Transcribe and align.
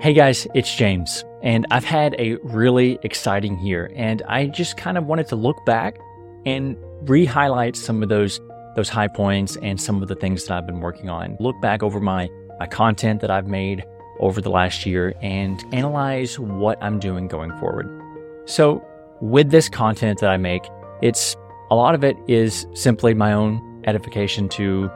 Hey 0.00 0.14
guys, 0.14 0.46
it's 0.54 0.74
James, 0.74 1.26
and 1.42 1.66
I've 1.70 1.84
had 1.84 2.16
a 2.18 2.36
really 2.36 2.98
exciting 3.02 3.58
year, 3.58 3.92
and 3.94 4.22
I 4.26 4.46
just 4.46 4.78
kind 4.78 4.96
of 4.96 5.04
wanted 5.04 5.28
to 5.28 5.36
look 5.36 5.62
back 5.66 5.98
and 6.46 6.74
re-highlight 7.02 7.76
some 7.76 8.02
of 8.02 8.08
those 8.08 8.40
those 8.76 8.88
high 8.88 9.08
points 9.08 9.58
and 9.60 9.78
some 9.78 10.00
of 10.00 10.08
the 10.08 10.14
things 10.14 10.46
that 10.46 10.56
I've 10.56 10.66
been 10.66 10.80
working 10.80 11.10
on. 11.10 11.36
Look 11.38 11.60
back 11.60 11.82
over 11.82 12.00
my 12.00 12.30
my 12.58 12.66
content 12.66 13.20
that 13.20 13.30
I've 13.30 13.46
made 13.46 13.84
over 14.20 14.40
the 14.40 14.48
last 14.48 14.86
year 14.86 15.12
and 15.20 15.62
analyze 15.70 16.38
what 16.38 16.82
I'm 16.82 16.98
doing 16.98 17.28
going 17.28 17.50
forward. 17.58 17.86
So, 18.46 18.82
with 19.20 19.50
this 19.50 19.68
content 19.68 20.20
that 20.20 20.30
I 20.30 20.38
make, 20.38 20.66
it's 21.02 21.36
a 21.70 21.74
lot 21.74 21.94
of 21.94 22.04
it 22.04 22.16
is 22.26 22.66
simply 22.72 23.12
my 23.12 23.34
own 23.34 23.82
edification 23.86 24.48
to 24.48 24.90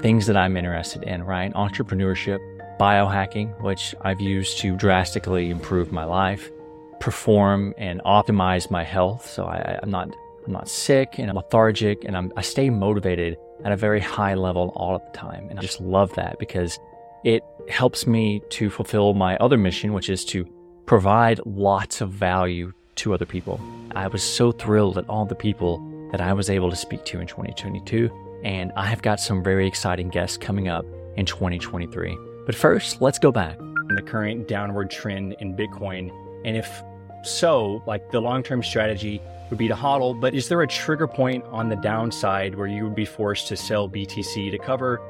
things 0.00 0.26
that 0.26 0.36
I'm 0.36 0.56
interested 0.56 1.04
in, 1.04 1.22
right? 1.22 1.52
Entrepreneurship, 1.54 2.40
biohacking, 2.80 3.60
which 3.60 3.94
I've 4.00 4.22
used 4.22 4.58
to 4.60 4.74
drastically 4.74 5.50
improve 5.50 5.92
my 5.92 6.04
life, 6.04 6.50
perform 6.98 7.74
and 7.76 8.00
optimize 8.04 8.70
my 8.70 8.82
health. 8.82 9.28
So 9.28 9.44
I, 9.44 9.78
am 9.82 9.90
not, 9.90 10.08
I'm 10.46 10.52
not 10.52 10.66
sick 10.66 11.18
and 11.18 11.28
I'm 11.28 11.36
lethargic 11.36 12.04
and 12.04 12.16
I'm, 12.16 12.32
I 12.38 12.40
stay 12.40 12.70
motivated 12.70 13.36
at 13.64 13.72
a 13.72 13.76
very 13.76 14.00
high 14.00 14.32
level 14.32 14.72
all 14.74 14.96
of 14.96 15.02
the 15.04 15.18
time. 15.18 15.48
And 15.50 15.58
I 15.58 15.62
just 15.62 15.80
love 15.80 16.14
that 16.14 16.38
because 16.38 16.78
it 17.22 17.42
helps 17.68 18.06
me 18.06 18.40
to 18.48 18.70
fulfill 18.70 19.12
my 19.12 19.36
other 19.36 19.58
mission, 19.58 19.92
which 19.92 20.08
is 20.08 20.24
to 20.26 20.48
provide 20.86 21.38
lots 21.44 22.00
of 22.00 22.10
value 22.10 22.72
to 22.96 23.12
other 23.12 23.26
people. 23.26 23.60
I 23.94 24.06
was 24.06 24.22
so 24.22 24.52
thrilled 24.52 24.96
at 24.96 25.06
all 25.06 25.26
the 25.26 25.34
people 25.34 25.86
that 26.12 26.22
I 26.22 26.32
was 26.32 26.48
able 26.48 26.70
to 26.70 26.76
speak 26.76 27.04
to 27.06 27.20
in 27.20 27.26
2022 27.26 28.10
and 28.42 28.72
I 28.74 28.86
have 28.86 29.02
got 29.02 29.20
some 29.20 29.44
very 29.44 29.66
exciting 29.66 30.08
guests 30.08 30.38
coming 30.38 30.68
up 30.68 30.86
in 31.16 31.26
2023. 31.26 32.29
But 32.50 32.56
first, 32.56 33.00
let's 33.00 33.20
go 33.20 33.30
back. 33.30 33.56
The 33.94 34.02
current 34.04 34.48
downward 34.48 34.90
trend 34.90 35.36
in 35.38 35.54
Bitcoin, 35.54 36.10
and 36.44 36.56
if 36.56 36.82
so, 37.22 37.80
like 37.86 38.10
the 38.10 38.20
long 38.20 38.42
term 38.42 38.60
strategy 38.64 39.22
would 39.50 39.58
be 39.60 39.68
to 39.68 39.74
hodl, 39.76 40.20
but 40.20 40.34
is 40.34 40.48
there 40.48 40.60
a 40.60 40.66
trigger 40.66 41.06
point 41.06 41.44
on 41.52 41.68
the 41.68 41.76
downside 41.76 42.56
where 42.56 42.66
you 42.66 42.82
would 42.82 42.96
be 42.96 43.04
forced 43.04 43.46
to 43.46 43.56
sell 43.56 43.88
BTC 43.88 44.50
to 44.50 44.58
cover 44.58 45.00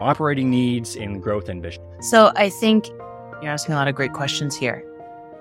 operating 0.00 0.50
needs 0.50 0.96
and 0.96 1.22
growth 1.22 1.48
ambition? 1.48 1.80
So 2.02 2.32
I 2.34 2.48
think 2.48 2.88
you're 3.40 3.52
asking 3.52 3.76
a 3.76 3.78
lot 3.78 3.86
of 3.86 3.94
great 3.94 4.12
questions 4.12 4.56
here 4.56 4.84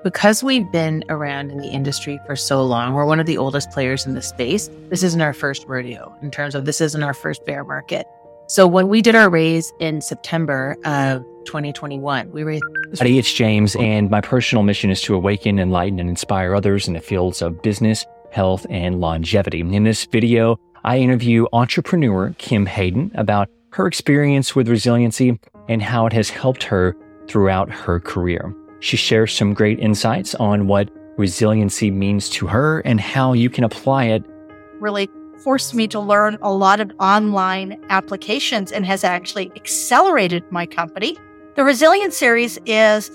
because 0.03 0.43
we've 0.43 0.71
been 0.71 1.03
around 1.09 1.49
in 1.49 1.57
the 1.57 1.69
industry 1.69 2.19
for 2.27 2.35
so 2.35 2.63
long, 2.63 2.93
we're 2.93 3.05
one 3.05 3.19
of 3.19 3.25
the 3.25 3.39
oldest 3.39 3.71
players 3.71 4.05
in 4.05 4.13
the 4.13 4.21
space. 4.21 4.69
This 4.89 5.01
isn't 5.01 5.21
our 5.21 5.33
first 5.33 5.65
rodeo 5.67 6.15
in 6.21 6.29
terms 6.29 6.53
of 6.53 6.65
this 6.65 6.79
isn't 6.79 7.01
our 7.01 7.15
first 7.15 7.43
bear 7.43 7.63
market. 7.63 8.05
So 8.49 8.65
when 8.65 8.87
we 8.87 9.03
did 9.03 9.13
our 9.13 9.29
raise 9.29 9.71
in 9.79 10.01
September 10.01 10.75
of 10.83 11.23
2021, 11.45 12.31
we 12.31 12.41
raised. 12.41 12.63
Howdy, 12.97 13.19
it's 13.19 13.31
James, 13.31 13.75
and 13.75 14.09
my 14.09 14.21
personal 14.21 14.63
mission 14.63 14.89
is 14.89 15.03
to 15.03 15.13
awaken, 15.13 15.59
enlighten, 15.59 15.99
and 15.99 16.09
inspire 16.09 16.55
others 16.55 16.87
in 16.87 16.95
the 16.95 16.99
fields 16.99 17.43
of 17.43 17.61
business, 17.61 18.07
health, 18.31 18.65
and 18.71 18.99
longevity. 18.99 19.59
In 19.59 19.83
this 19.83 20.05
video, 20.05 20.59
I 20.83 20.97
interview 20.97 21.45
entrepreneur 21.53 22.33
Kim 22.39 22.65
Hayden 22.65 23.11
about 23.13 23.49
her 23.73 23.85
experience 23.85 24.55
with 24.55 24.67
resiliency 24.67 25.39
and 25.67 25.83
how 25.83 26.07
it 26.07 26.13
has 26.13 26.31
helped 26.31 26.63
her 26.63 26.97
throughout 27.27 27.69
her 27.69 27.99
career. 27.99 28.51
She 28.79 28.97
shares 28.97 29.31
some 29.31 29.53
great 29.53 29.77
insights 29.79 30.33
on 30.33 30.65
what 30.65 30.89
resiliency 31.19 31.91
means 31.91 32.29
to 32.31 32.47
her 32.47 32.79
and 32.79 32.99
how 32.99 33.33
you 33.33 33.51
can 33.51 33.63
apply 33.63 34.05
it. 34.05 34.23
Really 34.79 35.07
forced 35.41 35.73
me 35.73 35.87
to 35.87 35.99
learn 35.99 36.37
a 36.41 36.51
lot 36.51 36.79
of 36.79 36.91
online 36.99 37.83
applications 37.89 38.71
and 38.71 38.85
has 38.85 39.03
actually 39.03 39.51
accelerated 39.55 40.43
my 40.51 40.65
company. 40.65 41.17
The 41.55 41.63
Resilience 41.63 42.17
series 42.17 42.59
is 42.65 43.09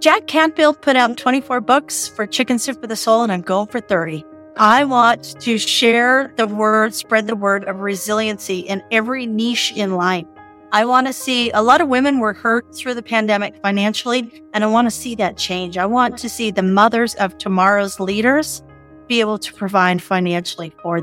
Jack 0.00 0.26
Canfield 0.26 0.80
put 0.82 0.96
out 0.96 1.16
24 1.16 1.60
books 1.60 2.08
for 2.08 2.26
Chicken 2.26 2.58
Soup 2.58 2.80
for 2.80 2.86
the 2.86 2.96
Soul, 2.96 3.22
and 3.22 3.32
I'm 3.32 3.42
going 3.42 3.68
for 3.68 3.80
30. 3.80 4.24
I 4.56 4.84
want 4.84 5.40
to 5.40 5.58
share 5.58 6.32
the 6.36 6.46
word, 6.46 6.94
spread 6.94 7.26
the 7.26 7.36
word 7.36 7.64
of 7.64 7.80
resiliency 7.80 8.60
in 8.60 8.82
every 8.90 9.26
niche 9.26 9.72
in 9.76 9.94
life. 9.94 10.26
I 10.72 10.84
want 10.84 11.06
to 11.06 11.12
see 11.12 11.50
a 11.50 11.62
lot 11.62 11.80
of 11.80 11.88
women 11.88 12.18
were 12.18 12.32
hurt 12.32 12.74
through 12.74 12.94
the 12.94 13.02
pandemic 13.02 13.56
financially, 13.62 14.42
and 14.52 14.64
I 14.64 14.66
want 14.66 14.86
to 14.86 14.90
see 14.90 15.14
that 15.16 15.36
change. 15.36 15.78
I 15.78 15.86
want 15.86 16.18
to 16.18 16.28
see 16.28 16.50
the 16.50 16.62
mothers 16.62 17.14
of 17.16 17.38
tomorrow's 17.38 18.00
leaders 18.00 18.62
be 19.08 19.20
able 19.20 19.38
to 19.38 19.54
provide 19.54 20.02
financially 20.02 20.74
for. 20.82 21.02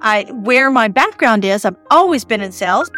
I 0.00 0.24
where 0.30 0.70
my 0.70 0.88
background 0.88 1.44
is, 1.44 1.64
I've 1.64 1.76
always 1.90 2.24
been 2.24 2.40
in 2.40 2.52
sales. 2.52 2.90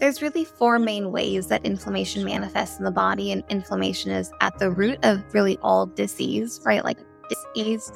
There's 0.00 0.22
really 0.22 0.44
four 0.44 0.78
main 0.78 1.10
ways 1.10 1.48
that 1.48 1.64
inflammation 1.66 2.24
manifests 2.24 2.78
in 2.78 2.84
the 2.84 2.90
body, 2.90 3.32
and 3.32 3.42
inflammation 3.48 4.12
is 4.12 4.32
at 4.40 4.58
the 4.58 4.70
root 4.70 4.98
of 5.02 5.22
really 5.34 5.58
all 5.62 5.86
disease, 5.86 6.60
right? 6.64 6.84
Like 6.84 6.98
disease. 7.28 7.92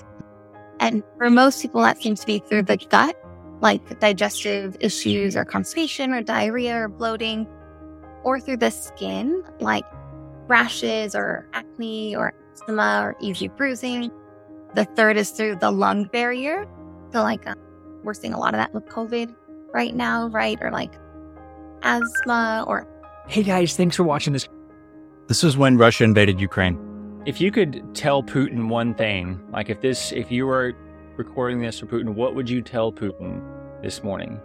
And 0.80 1.02
for 1.16 1.30
most 1.30 1.62
people, 1.62 1.80
that 1.82 2.02
seems 2.02 2.20
to 2.20 2.26
be 2.26 2.40
through 2.40 2.64
the 2.64 2.76
gut 2.76 3.16
like 3.62 4.00
digestive 4.00 4.76
issues 4.80 5.36
or 5.36 5.44
constipation 5.44 6.12
or 6.12 6.20
diarrhea 6.20 6.76
or 6.76 6.88
bloating, 6.88 7.46
or 8.24 8.40
through 8.40 8.58
the 8.58 8.70
skin, 8.70 9.42
like 9.60 9.84
rashes 10.48 11.14
or 11.14 11.48
acne 11.54 12.14
or 12.14 12.34
eczema 12.52 13.00
or 13.04 13.16
easy 13.20 13.48
bruising. 13.48 14.10
The 14.74 14.84
third 14.84 15.16
is 15.16 15.30
through 15.30 15.56
the 15.56 15.70
lung 15.70 16.06
barrier. 16.06 16.66
So, 17.12 17.22
like, 17.22 17.46
uh, 17.46 17.54
we're 18.02 18.14
seeing 18.14 18.34
a 18.34 18.38
lot 18.38 18.54
of 18.54 18.58
that 18.58 18.72
with 18.74 18.86
COVID 18.86 19.34
right 19.72 19.94
now, 19.94 20.28
right? 20.28 20.58
Or 20.60 20.70
like 20.70 20.94
asthma 21.82 22.64
or. 22.66 22.86
Hey 23.28 23.42
guys, 23.42 23.76
thanks 23.76 23.96
for 23.96 24.04
watching 24.04 24.32
this. 24.32 24.48
This 25.28 25.42
was 25.42 25.56
when 25.56 25.78
Russia 25.78 26.04
invaded 26.04 26.40
Ukraine. 26.40 26.78
If 27.24 27.40
you 27.40 27.52
could 27.52 27.82
tell 27.94 28.22
Putin 28.22 28.68
one 28.68 28.94
thing, 28.94 29.40
like 29.52 29.70
if 29.70 29.80
this, 29.80 30.12
if 30.12 30.32
you 30.32 30.46
were 30.46 30.74
recording 31.16 31.60
this 31.60 31.78
for 31.78 31.86
Putin, 31.86 32.14
what 32.14 32.34
would 32.34 32.50
you 32.50 32.62
tell 32.62 32.92
Putin 32.92 33.40
this 33.82 34.02
morning? 34.02 34.40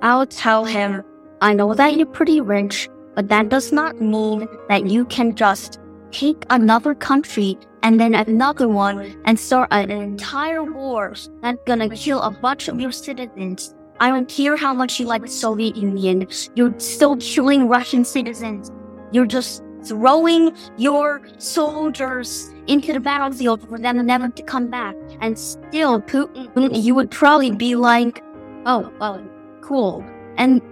I'll 0.00 0.26
tell 0.26 0.64
him, 0.64 1.04
I 1.40 1.52
know 1.52 1.74
that 1.74 1.96
you're 1.96 2.06
pretty 2.06 2.40
rich, 2.40 2.88
but 3.14 3.28
that 3.28 3.50
does 3.50 3.72
not 3.72 4.00
mean 4.00 4.48
that 4.68 4.86
you 4.86 5.04
can 5.04 5.34
just 5.34 5.78
take 6.10 6.44
another 6.50 6.94
country 6.94 7.58
and 7.82 7.98
then 7.98 8.14
another 8.14 8.68
one 8.68 9.20
and 9.24 9.38
start 9.38 9.68
an 9.72 9.90
entire 9.90 10.62
war 10.62 11.14
that's 11.42 11.58
gonna 11.66 11.88
kill 11.88 12.20
a 12.22 12.30
bunch 12.30 12.68
of 12.68 12.80
your 12.80 12.92
citizens. 12.92 13.74
I 14.00 14.08
don't 14.08 14.28
care 14.28 14.56
how 14.56 14.74
much 14.74 14.98
you 14.98 15.06
like 15.06 15.22
the 15.22 15.28
Soviet 15.28 15.76
Union, 15.76 16.26
you're 16.54 16.74
still 16.78 17.16
killing 17.16 17.68
Russian 17.68 18.04
citizens. 18.04 18.70
You're 19.12 19.26
just 19.26 19.62
throwing 19.84 20.56
your 20.76 21.22
soldiers 21.38 22.52
into 22.66 22.92
the 22.92 23.00
battlefield 23.00 23.68
for 23.68 23.78
them 23.78 24.04
never 24.06 24.28
to 24.28 24.42
come 24.42 24.68
back. 24.68 24.94
And 25.20 25.38
still, 25.38 26.00
Putin, 26.00 26.82
you 26.82 26.94
would 26.94 27.10
probably 27.10 27.50
be 27.50 27.74
like, 27.74 28.22
oh, 28.64 28.92
well, 29.00 29.22
cool. 29.60 30.04
And 30.36 30.62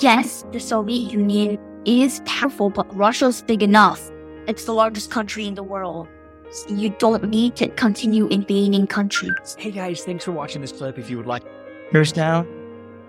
yes, 0.00 0.44
the 0.52 0.60
Soviet 0.60 1.12
Union 1.12 1.58
is 1.84 2.20
powerful, 2.24 2.70
but 2.70 2.94
Russia's 2.96 3.42
big 3.42 3.62
enough. 3.62 4.10
It's 4.48 4.64
the 4.64 4.72
largest 4.72 5.10
country 5.10 5.46
in 5.46 5.54
the 5.54 5.62
world. 5.62 6.08
So 6.56 6.70
you 6.70 6.88
don't 6.88 7.28
need 7.28 7.54
to 7.56 7.68
continue 7.68 8.28
invading 8.28 8.86
countries. 8.86 9.56
Hey 9.58 9.70
guys, 9.70 10.04
thanks 10.04 10.24
for 10.24 10.32
watching 10.32 10.62
this 10.62 10.72
clip. 10.72 10.98
If 10.98 11.10
you 11.10 11.18
would 11.18 11.26
like, 11.26 11.42
here's 11.90 12.16
now, 12.16 12.46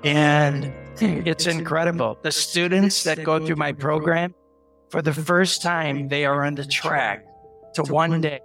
and 0.04 0.74
it's 1.00 1.48
incredible. 1.48 2.20
The 2.24 2.32
students 2.34 3.06
that 3.06 3.24
go 3.24 3.46
through 3.46 3.56
my 3.56 3.72
program, 3.72 4.36
for 4.90 5.02
the 5.02 5.14
first 5.14 5.62
time, 5.62 6.10
they 6.10 6.26
are 6.26 6.44
on 6.44 6.56
the 6.56 6.66
track 6.66 7.26
to 7.76 7.84
one 7.84 8.20
day 8.20 8.42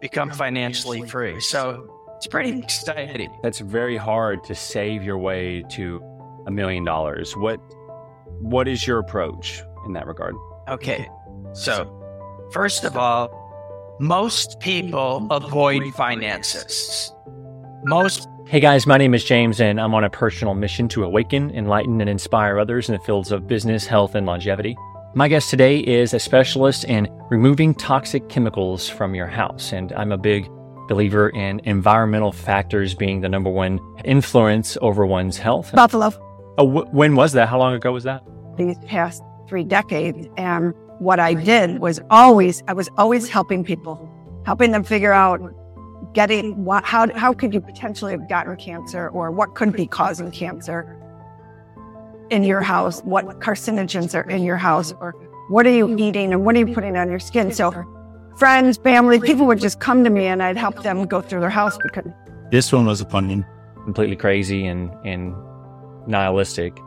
become 0.00 0.30
financially 0.30 1.02
free. 1.02 1.40
So 1.40 1.88
it's 2.16 2.28
pretty 2.28 2.56
exciting. 2.56 3.36
That's 3.42 3.58
very 3.58 3.96
hard 3.96 4.44
to 4.44 4.54
save 4.54 5.02
your 5.02 5.18
way 5.18 5.64
to 5.70 6.00
a 6.46 6.52
million 6.52 6.84
dollars. 6.84 7.36
What 7.36 7.56
what 8.38 8.68
is 8.68 8.86
your 8.86 9.00
approach 9.00 9.64
in 9.84 9.94
that 9.94 10.06
regard? 10.06 10.36
Okay. 10.68 11.08
So, 11.54 11.90
first 12.52 12.84
of 12.84 12.96
all, 12.96 13.43
most 14.00 14.58
people 14.60 15.26
avoid 15.30 15.94
finances. 15.94 17.12
Most 17.84 18.28
Hey 18.46 18.60
guys, 18.60 18.86
my 18.86 18.98
name 18.98 19.14
is 19.14 19.24
James 19.24 19.58
and 19.60 19.80
I'm 19.80 19.94
on 19.94 20.04
a 20.04 20.10
personal 20.10 20.54
mission 20.54 20.86
to 20.88 21.04
awaken, 21.04 21.50
enlighten 21.52 22.00
and 22.00 22.10
inspire 22.10 22.58
others 22.58 22.88
in 22.88 22.94
the 22.94 23.00
fields 23.00 23.32
of 23.32 23.46
business, 23.46 23.86
health 23.86 24.14
and 24.14 24.26
longevity. 24.26 24.76
My 25.14 25.28
guest 25.28 25.48
today 25.48 25.78
is 25.78 26.12
a 26.12 26.18
specialist 26.18 26.84
in 26.84 27.08
removing 27.30 27.74
toxic 27.74 28.28
chemicals 28.28 28.88
from 28.88 29.14
your 29.14 29.28
house, 29.28 29.72
and 29.72 29.92
I'm 29.92 30.12
a 30.12 30.18
big 30.18 30.46
believer 30.88 31.30
in 31.30 31.60
environmental 31.60 32.32
factors 32.32 32.94
being 32.94 33.22
the 33.22 33.28
number 33.28 33.48
one 33.48 33.80
influence 34.04 34.76
over 34.82 35.06
one's 35.06 35.38
health. 35.38 35.72
Buffalo. 35.72 36.12
Oh, 36.58 36.68
wh- 36.68 36.92
when 36.92 37.16
was 37.16 37.32
that? 37.32 37.48
How 37.48 37.58
long 37.58 37.74
ago 37.74 37.92
was 37.92 38.04
that? 38.04 38.22
These 38.58 38.76
past 38.86 39.22
three 39.48 39.64
decades, 39.64 40.28
and 40.36 40.74
what 40.98 41.18
I 41.20 41.34
did 41.34 41.80
was 41.80 42.00
always 42.10 42.62
I 42.68 42.72
was 42.72 42.88
always 42.96 43.28
helping 43.28 43.64
people, 43.64 44.08
helping 44.46 44.70
them 44.72 44.84
figure 44.84 45.12
out 45.12 45.40
getting 46.12 46.64
what 46.64 46.84
how 46.84 47.12
how 47.16 47.32
could 47.32 47.52
you 47.52 47.60
potentially 47.60 48.12
have 48.12 48.28
gotten 48.28 48.56
cancer 48.56 49.08
or 49.08 49.30
what 49.30 49.54
could 49.54 49.72
be 49.72 49.86
causing 49.86 50.30
cancer 50.30 50.96
in 52.30 52.42
your 52.44 52.60
house, 52.62 53.00
what 53.02 53.26
carcinogens 53.40 54.14
are 54.14 54.28
in 54.30 54.42
your 54.42 54.56
house, 54.56 54.92
or 55.00 55.12
what 55.50 55.66
are 55.66 55.70
you 55.72 55.94
eating 55.98 56.32
and 56.32 56.44
what 56.44 56.54
are 56.54 56.60
you 56.60 56.72
putting 56.74 56.96
on 56.96 57.10
your 57.10 57.18
skin? 57.18 57.52
So 57.52 57.72
friends, 58.38 58.78
family, 58.78 59.20
people 59.20 59.46
would 59.46 59.60
just 59.60 59.80
come 59.80 60.04
to 60.04 60.10
me 60.10 60.26
and 60.26 60.42
I'd 60.42 60.56
help 60.56 60.82
them 60.82 61.04
go 61.06 61.20
through 61.20 61.40
their 61.40 61.50
house 61.50 61.76
because 61.82 62.10
This 62.50 62.72
one 62.72 62.86
was 62.86 63.00
a 63.00 63.06
fun 63.06 63.28
one. 63.28 63.46
completely 63.84 64.16
crazy 64.16 64.66
and 64.66 64.90
and 65.04 65.34
nihilistic. 66.06 66.78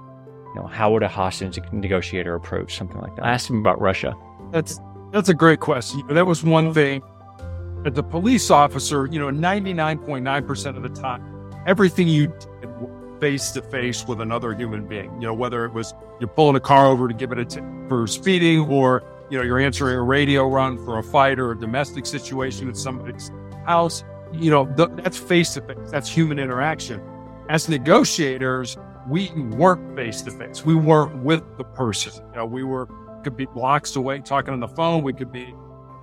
You 0.58 0.64
know, 0.64 0.70
how 0.70 0.92
would 0.92 1.04
a 1.04 1.08
hostage 1.08 1.60
negotiator 1.72 2.34
approach 2.34 2.76
something 2.76 3.00
like 3.00 3.16
that? 3.16 3.26
I 3.26 3.32
asked 3.32 3.48
him 3.48 3.60
about 3.60 3.80
Russia. 3.80 4.18
That's 4.52 4.80
that's 5.12 5.30
a 5.30 5.36
great 5.36 5.60
question. 5.60 6.02
That 6.10 6.26
was 6.26 6.44
one 6.44 6.74
thing. 6.74 7.04
As 7.86 7.96
a 7.96 8.02
police 8.02 8.50
officer, 8.50 9.06
you 9.06 9.20
know, 9.20 9.30
ninety 9.30 9.72
nine 9.72 10.00
point 10.00 10.24
nine 10.24 10.48
percent 10.48 10.76
of 10.76 10.82
the 10.82 10.90
time, 10.90 11.52
everything 11.68 12.08
you 12.08 12.28
did 12.60 12.72
face 13.20 13.52
to 13.52 13.62
face 13.62 14.08
with 14.08 14.20
another 14.20 14.56
human 14.56 14.88
being. 14.88 15.14
You 15.22 15.28
know, 15.28 15.34
whether 15.36 15.64
it 15.64 15.74
was 15.74 15.94
you're 16.20 16.28
pulling 16.28 16.56
a 16.56 16.60
car 16.60 16.88
over 16.88 17.08
to 17.08 17.14
give 17.14 17.32
it 17.32 17.38
a 17.38 17.46
tip 17.46 17.64
for 17.88 18.08
speeding, 18.08 18.62
or 18.62 19.04
you 19.30 19.38
know 19.38 19.44
you're 19.44 19.60
answering 19.60 19.96
a 19.96 20.02
radio 20.02 20.50
run 20.50 20.84
for 20.84 20.98
a 20.98 21.04
fight 21.04 21.38
or 21.38 21.52
a 21.52 21.60
domestic 21.60 22.08
situation 22.08 22.68
at 22.68 22.78
somebody's 22.78 23.32
house. 23.68 24.04
You 24.34 24.50
know, 24.50 24.66
th- 24.66 24.90
that's 24.96 25.18
face 25.20 25.54
to 25.54 25.62
face. 25.62 25.78
That's 25.92 26.10
human 26.10 26.40
interaction. 26.40 27.00
As 27.48 27.70
negotiators, 27.70 28.76
we 29.08 29.32
weren't 29.32 29.96
face 29.96 30.22
to 30.24 30.32
face. 30.32 30.66
We 30.66 30.76
weren't 30.76 31.24
with 31.24 31.44
the 31.58 31.64
person. 31.64 32.14
You 32.32 32.38
know, 32.38 32.46
we 32.46 32.64
were 32.64 32.88
could 33.24 33.36
be 33.36 33.46
blocks 33.46 33.96
away 33.96 34.20
talking 34.20 34.54
on 34.54 34.60
the 34.60 34.68
phone. 34.68 35.04
We 35.04 35.14
could 35.14 35.32
be 35.32 35.54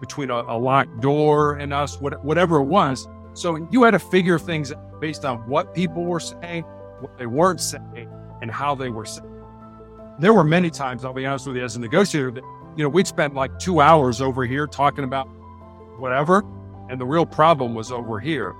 between 0.00 0.30
a, 0.30 0.42
a 0.42 0.58
locked 0.58 1.00
door 1.00 1.54
and 1.54 1.72
us, 1.72 2.00
what, 2.00 2.22
whatever 2.24 2.56
it 2.56 2.64
was. 2.64 3.08
So 3.34 3.66
you 3.70 3.82
had 3.82 3.92
to 3.92 3.98
figure 3.98 4.38
things 4.38 4.72
based 5.00 5.24
on 5.24 5.38
what 5.48 5.74
people 5.74 6.04
were 6.04 6.20
saying, 6.20 6.64
what 7.00 7.16
they 7.18 7.26
weren't 7.26 7.60
saying, 7.60 8.08
and 8.42 8.50
how 8.50 8.74
they 8.74 8.90
were 8.90 9.06
saying. 9.06 9.30
There 10.18 10.32
were 10.32 10.44
many 10.44 10.70
times, 10.70 11.04
I'll 11.04 11.12
be 11.12 11.26
honest 11.26 11.46
with 11.46 11.56
you, 11.56 11.64
as 11.64 11.76
a 11.76 11.80
negotiator, 11.80 12.30
that 12.32 12.44
you 12.76 12.84
know 12.84 12.88
we'd 12.88 13.06
spend 13.06 13.34
like 13.34 13.58
two 13.58 13.80
hours 13.80 14.20
over 14.20 14.44
here 14.44 14.66
talking 14.66 15.04
about 15.04 15.26
whatever, 15.98 16.44
and 16.90 17.00
the 17.00 17.06
real 17.06 17.26
problem 17.26 17.74
was 17.74 17.90
over 17.90 18.20
here, 18.20 18.54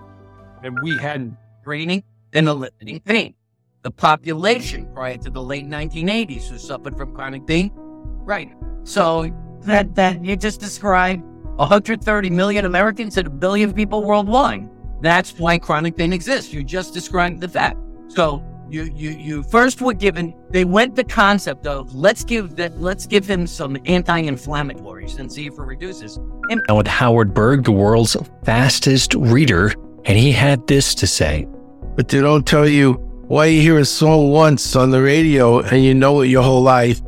and 0.63 0.77
we 0.83 0.97
hadn't 0.99 1.37
training 1.63 2.03
and 2.33 2.49
eliciting 2.49 3.01
pain. 3.01 3.35
The 3.85 3.91
population 3.91 4.89
prior 4.95 5.19
to 5.19 5.29
the 5.29 5.43
late 5.43 5.67
1980s 5.67 6.49
who 6.49 6.57
suffered 6.57 6.97
from 6.97 7.15
chronic 7.15 7.47
pain, 7.47 7.71
right? 7.75 8.51
So 8.85 9.31
that 9.61 9.95
that 9.95 10.25
you 10.25 10.37
just 10.37 10.59
described 10.59 11.23
130 11.57 12.31
million 12.31 12.65
Americans 12.65 13.19
and 13.19 13.27
a 13.27 13.31
billion 13.31 13.75
people 13.75 14.03
worldwide. 14.03 14.71
That's 15.03 15.39
why 15.39 15.59
chronic 15.59 15.99
pain 15.99 16.15
exists. 16.15 16.51
You 16.51 16.65
just 16.65 16.95
described 16.95 17.43
the 17.43 17.49
fact. 17.49 17.77
So 18.09 18.43
you 18.71 18.85
you 18.85 19.11
you 19.11 19.43
first 19.43 19.83
were 19.83 19.93
given 19.93 20.35
they 20.49 20.65
went 20.65 20.97
the 20.97 21.05
concept 21.05 21.67
of 21.67 21.95
let's 21.95 22.25
give 22.25 22.57
that 22.57 22.81
let's 22.81 23.05
give 23.05 23.27
him 23.29 23.47
some 23.47 23.77
anti-inflammatories 23.85 25.19
and 25.19 25.31
see 25.31 25.47
if 25.47 25.59
it 25.59 25.63
reduces. 25.63 26.17
And 26.49 26.63
And 26.69 26.79
with 26.79 26.87
Howard 26.87 27.35
Berg, 27.35 27.65
the 27.65 27.73
world's 27.73 28.17
fastest 28.45 29.13
reader, 29.13 29.75
and 30.07 30.17
he 30.17 30.33
had 30.33 30.67
this 30.67 30.95
to 30.95 31.07
say. 31.07 31.47
But 31.97 32.09
they 32.09 32.23
don't 32.23 32.47
tell 32.47 32.67
you 32.67 32.99
why 33.27 33.47
you 33.47 33.63
hear 33.63 33.79
a 33.79 33.85
song 33.87 34.31
once 34.31 34.77
on 34.77 34.91
the 34.91 35.01
radio 35.01 35.61
and 35.61 35.83
you 35.83 35.95
know 35.95 36.21
it 36.21 36.29
your 36.29 36.43
whole 36.43 36.63
life. 36.63 37.01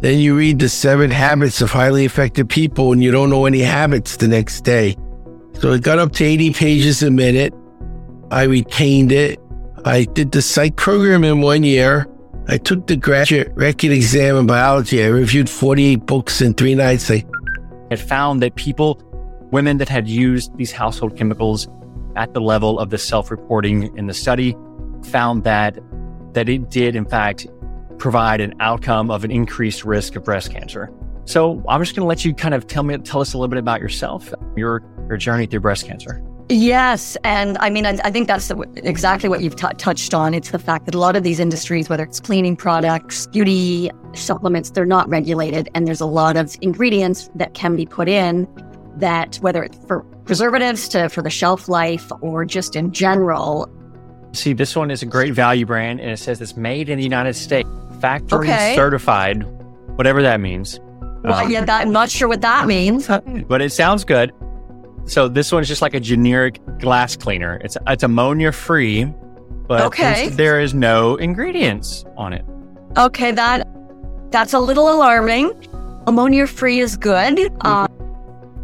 Then 0.00 0.18
you 0.18 0.36
read 0.36 0.58
the 0.58 0.68
seven 0.68 1.10
habits 1.10 1.62
of 1.62 1.70
highly 1.70 2.04
effective 2.04 2.48
people 2.48 2.92
and 2.92 3.02
you 3.02 3.10
don't 3.10 3.30
know 3.30 3.46
any 3.46 3.60
habits 3.60 4.18
the 4.18 4.28
next 4.28 4.60
day. 4.60 4.96
So 5.54 5.72
it 5.72 5.82
got 5.82 5.98
up 5.98 6.12
to 6.12 6.24
80 6.24 6.52
pages 6.52 7.02
a 7.02 7.10
minute. 7.10 7.54
I 8.30 8.42
retained 8.42 9.12
it. 9.12 9.40
I 9.86 10.04
did 10.04 10.32
the 10.32 10.42
psych 10.42 10.76
program 10.76 11.24
in 11.24 11.40
one 11.40 11.62
year. 11.62 12.06
I 12.46 12.58
took 12.58 12.86
the 12.86 12.96
graduate 12.96 13.50
record 13.54 13.90
exam 13.90 14.36
in 14.36 14.46
biology. 14.46 15.02
I 15.02 15.06
reviewed 15.06 15.48
48 15.48 16.04
books 16.04 16.42
in 16.42 16.52
three 16.52 16.74
nights. 16.74 17.10
I 17.10 17.24
had 17.90 18.00
found 18.00 18.42
that 18.42 18.54
people, 18.56 19.00
women 19.50 19.78
that 19.78 19.88
had 19.88 20.06
used 20.08 20.54
these 20.58 20.72
household 20.72 21.16
chemicals 21.16 21.68
at 22.16 22.34
the 22.34 22.40
level 22.40 22.78
of 22.78 22.90
the 22.90 22.98
self-reporting 22.98 23.96
in 23.96 24.06
the 24.06 24.14
study, 24.14 24.54
found 25.04 25.44
that 25.44 25.78
that 26.32 26.48
it 26.48 26.70
did 26.70 26.96
in 26.96 27.04
fact 27.04 27.46
provide 27.98 28.40
an 28.40 28.54
outcome 28.60 29.10
of 29.10 29.24
an 29.24 29.30
increased 29.30 29.84
risk 29.84 30.16
of 30.16 30.24
breast 30.24 30.50
cancer. 30.50 30.90
So 31.26 31.62
I'm 31.68 31.80
just 31.80 31.94
going 31.94 32.04
to 32.04 32.08
let 32.08 32.24
you 32.24 32.34
kind 32.34 32.54
of 32.54 32.66
tell 32.66 32.82
me, 32.82 32.98
tell 32.98 33.20
us 33.20 33.32
a 33.32 33.38
little 33.38 33.48
bit 33.48 33.58
about 33.58 33.80
yourself, 33.80 34.32
your 34.56 34.82
your 35.08 35.16
journey 35.16 35.46
through 35.46 35.60
breast 35.60 35.86
cancer. 35.86 36.22
Yes. 36.50 37.16
And 37.24 37.56
I 37.58 37.70
mean, 37.70 37.86
I, 37.86 37.98
I 38.04 38.10
think 38.10 38.28
that's 38.28 38.48
the, 38.48 38.60
exactly 38.76 39.30
what 39.30 39.40
you've 39.40 39.56
t- 39.56 39.66
touched 39.78 40.12
on. 40.12 40.34
It's 40.34 40.50
the 40.50 40.58
fact 40.58 40.84
that 40.84 40.94
a 40.94 40.98
lot 40.98 41.16
of 41.16 41.22
these 41.22 41.40
industries, 41.40 41.88
whether 41.88 42.04
it's 42.04 42.20
cleaning 42.20 42.56
products, 42.56 43.26
beauty 43.28 43.90
supplements, 44.12 44.70
they're 44.70 44.84
not 44.84 45.08
regulated. 45.08 45.70
And 45.74 45.86
there's 45.86 46.02
a 46.02 46.06
lot 46.06 46.36
of 46.36 46.56
ingredients 46.60 47.30
that 47.34 47.54
can 47.54 47.76
be 47.76 47.86
put 47.86 48.08
in 48.10 48.46
that, 48.96 49.36
whether 49.36 49.62
it's 49.62 49.78
for 49.86 50.02
preservatives 50.26 50.86
to 50.88 51.08
for 51.08 51.22
the 51.22 51.30
shelf 51.30 51.68
life 51.68 52.12
or 52.20 52.44
just 52.44 52.76
in 52.76 52.92
general. 52.92 53.70
See, 54.34 54.52
this 54.52 54.74
one 54.74 54.90
is 54.90 55.02
a 55.02 55.06
great 55.06 55.32
value 55.32 55.64
brand 55.64 56.00
and 56.00 56.10
it 56.10 56.18
says 56.18 56.40
it's 56.40 56.56
made 56.56 56.88
in 56.88 56.98
the 56.98 57.04
United 57.04 57.34
States, 57.34 57.68
factory 58.00 58.48
Okay. 58.50 58.74
certified, 58.74 59.44
whatever 59.96 60.22
that 60.22 60.40
means. 60.40 60.80
Well, 61.22 61.34
Um, 61.44 61.50
yeah, 61.50 61.64
that, 61.64 61.82
I'm 61.82 61.92
not 61.92 62.10
sure 62.10 62.28
what 62.28 62.40
that 62.42 62.66
means. 62.66 63.08
but 63.48 63.62
it 63.62 63.72
sounds 63.72 64.04
good. 64.04 64.32
So 65.06 65.28
this 65.28 65.52
one's 65.52 65.68
just 65.68 65.82
like 65.82 65.94
a 65.94 66.00
generic 66.00 66.60
glass 66.80 67.16
cleaner. 67.16 67.60
It's 67.62 67.76
it's 67.86 68.02
ammonia 68.02 68.52
free, 68.52 69.04
but 69.68 69.82
Okay. 69.82 70.28
there 70.30 70.60
is 70.60 70.74
no 70.74 71.16
ingredients 71.16 72.04
on 72.16 72.32
it. 72.32 72.44
Okay, 72.96 73.30
that 73.32 73.68
that's 74.30 74.52
a 74.52 74.58
little 74.60 74.90
alarming. 74.92 75.52
Ammonia 76.06 76.46
free 76.46 76.80
is 76.80 76.96
good. 76.96 77.52
Uh, 77.60 77.86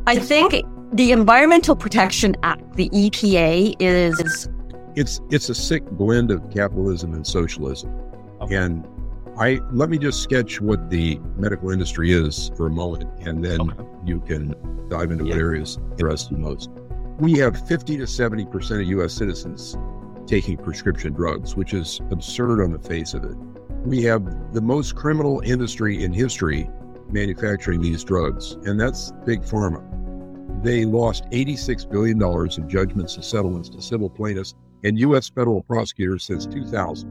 I 0.06 0.17
think 0.19 0.64
the 0.93 1.12
Environmental 1.12 1.76
Protection 1.76 2.34
Act, 2.43 2.75
the 2.76 2.88
EPA, 2.90 3.76
is 3.78 4.49
it's 4.96 5.20
it's 5.31 5.48
a 5.48 5.54
sick 5.54 5.84
blend 5.92 6.31
of 6.31 6.50
capitalism 6.50 7.14
and 7.14 7.26
socialism. 7.26 7.94
And 8.50 8.87
I 9.38 9.60
let 9.72 9.90
me 9.90 9.98
just 9.98 10.22
sketch 10.22 10.60
what 10.60 10.90
the 10.90 11.19
medical 11.37 11.70
industry 11.70 12.12
is 12.12 12.50
for 12.56 12.66
a 12.66 12.70
moment, 12.70 13.08
and 13.20 13.44
then 13.44 13.60
you 14.04 14.20
can 14.20 14.54
dive 14.88 15.10
into 15.10 15.25
what 15.25 15.37
areas 15.37 15.78
interest 15.92 16.31
you 16.31 16.37
most. 16.37 16.70
We 17.19 17.34
have 17.38 17.66
50 17.69 17.98
to 17.98 18.06
70 18.06 18.46
percent 18.46 18.81
of 18.81 18.88
U.S. 18.88 19.12
citizens 19.12 19.76
taking 20.26 20.56
prescription 20.56 21.12
drugs, 21.12 21.56
which 21.56 21.75
is 21.75 22.00
absurd 22.10 22.62
on 22.62 22.72
the 22.72 22.78
face 22.78 23.14
of 23.14 23.25
it. 23.25 23.36
We 23.84 24.02
have 24.04 24.52
the 24.52 24.60
most 24.60 24.94
criminal 24.94 25.40
industry 25.40 26.04
in 26.04 26.12
history 26.12 26.69
manufacturing 27.10 27.81
these 27.81 28.04
drugs, 28.04 28.52
and 28.64 28.78
that's 28.78 29.12
big 29.25 29.43
pharma. 29.43 29.84
They 30.62 30.84
lost 30.84 31.24
$86 31.31 31.91
billion 31.91 32.22
in 32.22 32.69
judgments 32.69 33.17
and 33.17 33.24
settlements 33.24 33.69
to 33.70 33.81
civil 33.81 34.10
plaintiffs 34.10 34.55
and 34.84 34.99
U.S. 35.01 35.29
federal 35.29 35.63
prosecutors 35.63 36.25
since 36.25 36.46
2000, 36.46 37.08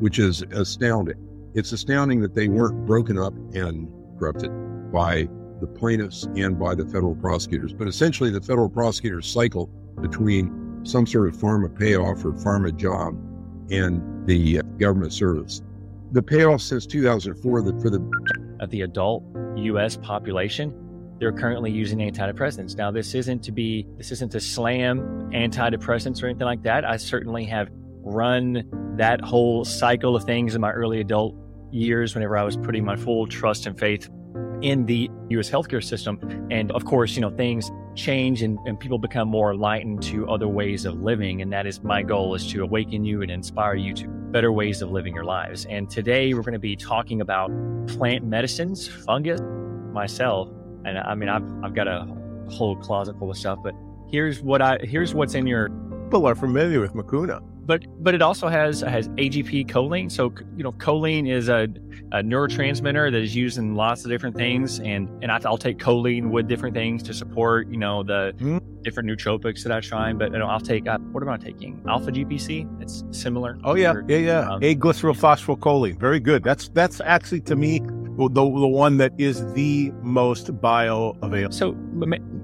which 0.00 0.18
is 0.18 0.42
astounding. 0.52 1.16
It's 1.54 1.72
astounding 1.72 2.20
that 2.20 2.34
they 2.34 2.48
weren't 2.48 2.86
broken 2.86 3.18
up 3.18 3.34
and 3.54 3.88
corrupted 4.18 4.50
by 4.92 5.28
the 5.60 5.66
plaintiffs 5.66 6.26
and 6.36 6.58
by 6.58 6.74
the 6.74 6.84
federal 6.86 7.14
prosecutors. 7.16 7.72
But 7.72 7.88
essentially, 7.88 8.30
the 8.30 8.40
federal 8.40 8.68
prosecutors 8.68 9.26
cycle 9.26 9.66
between 10.00 10.80
some 10.84 11.06
sort 11.06 11.28
of 11.28 11.36
pharma 11.36 11.76
payoff 11.76 12.24
or 12.24 12.32
pharma 12.32 12.74
job 12.74 13.14
and 13.70 14.26
the 14.26 14.60
uh, 14.60 14.62
government 14.78 15.12
service. 15.12 15.62
The 16.12 16.22
payoff 16.22 16.60
since 16.60 16.86
2004 16.86 17.62
that 17.62 17.80
for 17.80 17.90
the 17.90 18.00
Of 18.60 18.70
the 18.70 18.82
adult 18.82 19.22
U.S. 19.56 19.96
population, 19.96 20.74
they're 21.20 21.32
currently 21.32 21.70
using 21.70 21.98
antidepressants. 21.98 22.76
Now, 22.76 22.90
this 22.90 23.14
isn't 23.14 23.44
to 23.44 23.52
be 23.52 23.86
this 23.98 24.10
isn't 24.10 24.32
to 24.32 24.40
slam 24.40 25.30
antidepressants 25.32 26.22
or 26.22 26.26
anything 26.26 26.46
like 26.46 26.62
that. 26.62 26.84
I 26.84 26.96
certainly 26.96 27.44
have 27.44 27.68
run 28.02 28.64
that 28.96 29.20
whole 29.20 29.64
cycle 29.64 30.16
of 30.16 30.24
things 30.24 30.54
in 30.54 30.60
my 30.62 30.72
early 30.72 31.00
adult 31.00 31.36
years 31.70 32.14
whenever 32.14 32.36
I 32.38 32.42
was 32.42 32.56
putting 32.56 32.84
my 32.84 32.96
full 32.96 33.26
trust 33.26 33.66
and 33.66 33.78
faith 33.78 34.08
in 34.62 34.86
the 34.86 35.10
US 35.30 35.50
healthcare 35.50 35.84
system. 35.84 36.18
And 36.50 36.72
of 36.72 36.86
course, 36.86 37.14
you 37.14 37.20
know, 37.20 37.30
things 37.30 37.70
change 37.94 38.42
and, 38.42 38.58
and 38.66 38.80
people 38.80 38.98
become 38.98 39.28
more 39.28 39.52
enlightened 39.52 40.02
to 40.04 40.28
other 40.28 40.48
ways 40.48 40.86
of 40.86 41.00
living. 41.02 41.42
And 41.42 41.52
that 41.52 41.66
is 41.66 41.82
my 41.82 42.02
goal 42.02 42.34
is 42.34 42.50
to 42.52 42.62
awaken 42.62 43.04
you 43.04 43.20
and 43.20 43.30
inspire 43.30 43.74
you 43.74 43.92
to 43.94 44.08
better 44.08 44.52
ways 44.52 44.80
of 44.80 44.90
living 44.90 45.14
your 45.14 45.24
lives. 45.24 45.66
And 45.66 45.90
today 45.90 46.32
we're 46.32 46.42
going 46.42 46.54
to 46.54 46.58
be 46.58 46.76
talking 46.76 47.20
about 47.20 47.50
plant 47.88 48.24
medicines, 48.24 48.88
fungus, 48.88 49.40
myself. 49.92 50.48
And 50.84 50.98
I 50.98 51.14
mean, 51.14 51.28
I've, 51.28 51.44
I've 51.64 51.74
got 51.74 51.88
a 51.88 52.06
whole 52.50 52.76
closet 52.76 53.18
full 53.18 53.30
of 53.30 53.36
stuff, 53.36 53.58
but 53.62 53.74
here's 54.10 54.42
what 54.42 54.60
I, 54.62 54.78
here's 54.82 55.14
what's 55.14 55.34
in 55.34 55.46
your 55.46 55.68
People 56.10 56.26
are 56.26 56.34
familiar 56.34 56.80
with 56.80 56.92
Mucuna. 56.94 57.40
but 57.66 57.84
but 58.02 58.14
it 58.16 58.22
also 58.22 58.48
has 58.48 58.80
has 58.80 59.08
AGP 59.10 59.68
choline. 59.68 60.10
So 60.10 60.34
you 60.56 60.64
know, 60.64 60.72
choline 60.72 61.30
is 61.30 61.48
a, 61.48 61.68
a 62.10 62.20
neurotransmitter 62.20 63.12
that 63.12 63.22
is 63.22 63.36
used 63.36 63.58
in 63.58 63.76
lots 63.76 64.04
of 64.04 64.10
different 64.10 64.34
things, 64.34 64.80
and 64.80 65.08
and 65.22 65.30
I, 65.30 65.38
I'll 65.44 65.56
take 65.56 65.78
choline 65.78 66.30
with 66.30 66.48
different 66.48 66.74
things 66.74 67.04
to 67.04 67.14
support 67.14 67.68
you 67.68 67.76
know 67.76 68.02
the 68.02 68.32
different 68.82 69.08
nootropics 69.08 69.62
that 69.62 69.70
I 69.70 69.78
try. 69.78 70.12
But 70.12 70.32
you 70.32 70.38
know, 70.40 70.46
I'll 70.48 70.58
take 70.58 70.88
uh, 70.88 70.98
what 71.12 71.22
am 71.22 71.28
I 71.28 71.36
taking? 71.36 71.80
Alpha 71.88 72.10
GPC. 72.10 72.82
It's 72.82 73.04
similar. 73.12 73.56
Oh 73.62 73.76
yeah, 73.76 73.92
Or, 73.92 74.04
yeah, 74.08 74.16
yeah. 74.16 74.50
um, 74.50 74.64
A 74.64 74.74
glycerylphosphorylcholine. 74.74 75.96
Very 76.00 76.18
good. 76.18 76.42
That's 76.42 76.70
that's 76.70 77.00
actually 77.02 77.42
to 77.42 77.54
me 77.54 77.80
the, 78.16 78.28
the 78.28 78.68
one 78.68 78.98
that 78.98 79.12
is 79.18 79.40
the 79.52 79.92
most 80.02 80.48
bioavailable. 80.60 81.54
So, 81.54 81.76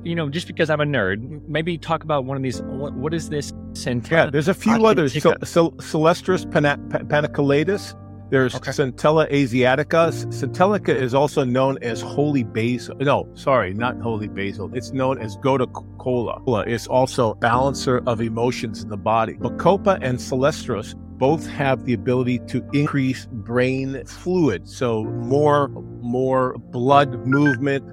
you 0.04 0.14
know, 0.14 0.28
just 0.28 0.46
because 0.46 0.70
I'm 0.70 0.80
a 0.80 0.84
nerd, 0.84 1.46
maybe 1.48 1.78
talk 1.78 2.04
about 2.04 2.24
one 2.24 2.36
of 2.36 2.42
these. 2.42 2.62
What, 2.62 2.94
what 2.94 3.14
is 3.14 3.28
this? 3.28 3.52
Centella? 3.72 4.10
Yeah, 4.10 4.30
there's 4.30 4.48
a 4.48 4.54
few 4.54 4.86
uh, 4.86 4.90
others. 4.90 5.20
Cel- 5.20 5.36
Cel- 5.44 5.72
Celastrus 5.72 6.46
paniculatus. 6.46 7.94
There's 8.28 8.56
okay. 8.56 8.72
Centella 8.72 9.30
asiatica. 9.30 10.10
Centellica 10.32 10.88
is 10.88 11.14
also 11.14 11.44
known 11.44 11.78
as 11.82 12.00
holy 12.00 12.42
basil. 12.42 12.96
No, 12.96 13.28
sorry, 13.34 13.72
not 13.72 14.00
holy 14.00 14.26
basil. 14.26 14.68
It's 14.74 14.92
known 14.92 15.20
as 15.20 15.36
gotu 15.36 15.72
kola. 15.98 16.64
It's 16.66 16.88
also 16.88 17.34
balancer 17.34 18.02
of 18.06 18.20
emotions 18.20 18.82
in 18.82 18.88
the 18.88 18.96
body. 18.96 19.34
Bacopa 19.34 19.98
and 20.02 20.18
Celastrus 20.18 20.94
both 21.18 21.46
have 21.46 21.84
the 21.84 21.92
ability 21.92 22.40
to 22.48 22.66
increase 22.72 23.26
brain 23.26 24.04
fluid. 24.06 24.68
So 24.68 25.04
more, 25.04 25.68
more 25.68 26.56
blood 26.58 27.26
movement, 27.26 27.84